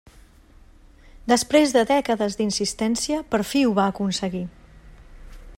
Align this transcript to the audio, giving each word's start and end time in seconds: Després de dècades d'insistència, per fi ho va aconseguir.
Després 1.33 1.75
de 1.75 1.83
dècades 1.91 2.39
d'insistència, 2.41 3.23
per 3.35 3.43
fi 3.53 3.65
ho 3.67 3.79
va 3.81 3.89
aconseguir. 3.95 4.47